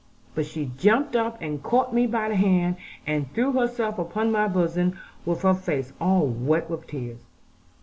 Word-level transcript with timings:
But 0.33 0.47
she 0.47 0.71
jumped 0.79 1.15
up, 1.15 1.39
and 1.43 1.61
caught 1.61 1.93
me 1.93 2.07
by 2.07 2.29
the 2.29 2.35
hand, 2.35 2.77
and 3.05 3.31
threw 3.35 3.51
herself 3.51 3.99
upon 3.99 4.31
my 4.31 4.47
bosom, 4.47 4.97
with 5.27 5.43
her 5.43 5.53
face 5.53 5.93
all 6.01 6.25
wet 6.25 6.71
with 6.71 6.87
tears. 6.87 7.27